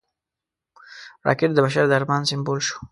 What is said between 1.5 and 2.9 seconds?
د بشر د ارمان سمبول شو